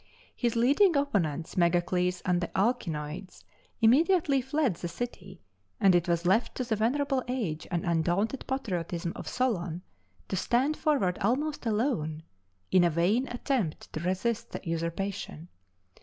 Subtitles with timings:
[0.35, 3.43] His leading opponents, Megacles and the Alcinæonids,
[3.81, 5.43] immediately fled the city,
[5.79, 9.83] and it was left to the venerable age and undaunted patriotism of Solon
[10.27, 12.23] to stand forward almost alone
[12.71, 15.49] in a vain attempt to resist the usurpation.